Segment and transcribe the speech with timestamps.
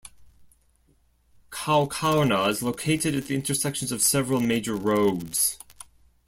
[1.51, 5.59] Kaukauna is located at the intersections of several major roads.